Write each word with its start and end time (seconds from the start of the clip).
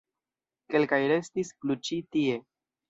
Kelkaj 0.75 1.01
restis 1.13 1.55
plu 1.61 1.81
ĉi 1.87 2.05
tie. 2.17 2.45